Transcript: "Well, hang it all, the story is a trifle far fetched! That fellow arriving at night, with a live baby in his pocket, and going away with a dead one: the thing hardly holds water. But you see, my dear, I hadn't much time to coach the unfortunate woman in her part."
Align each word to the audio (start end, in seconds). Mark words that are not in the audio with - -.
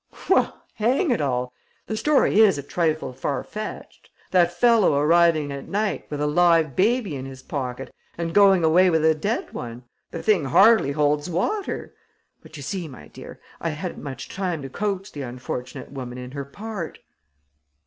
"Well, 0.27 0.65
hang 0.77 1.11
it 1.11 1.21
all, 1.21 1.53
the 1.85 1.95
story 1.95 2.39
is 2.39 2.57
a 2.57 2.63
trifle 2.63 3.13
far 3.13 3.43
fetched! 3.43 4.09
That 4.31 4.51
fellow 4.51 4.95
arriving 4.95 5.51
at 5.51 5.67
night, 5.67 6.07
with 6.09 6.19
a 6.21 6.25
live 6.25 6.75
baby 6.75 7.15
in 7.15 7.27
his 7.27 7.43
pocket, 7.43 7.93
and 8.17 8.33
going 8.33 8.63
away 8.63 8.89
with 8.89 9.05
a 9.05 9.13
dead 9.13 9.53
one: 9.53 9.83
the 10.09 10.23
thing 10.23 10.45
hardly 10.45 10.93
holds 10.93 11.29
water. 11.29 11.93
But 12.41 12.57
you 12.57 12.63
see, 12.63 12.87
my 12.87 13.09
dear, 13.09 13.39
I 13.59 13.69
hadn't 13.69 14.01
much 14.01 14.27
time 14.27 14.63
to 14.63 14.69
coach 14.69 15.11
the 15.11 15.21
unfortunate 15.21 15.91
woman 15.91 16.17
in 16.17 16.31
her 16.31 16.45
part." 16.45 16.97